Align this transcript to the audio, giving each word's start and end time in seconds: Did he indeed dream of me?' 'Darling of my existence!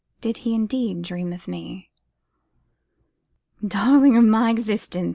Did 0.19 0.37
he 0.37 0.55
indeed 0.55 1.03
dream 1.03 1.31
of 1.31 1.47
me?' 1.47 1.91
'Darling 3.63 4.17
of 4.17 4.23
my 4.25 4.49
existence! 4.49 5.09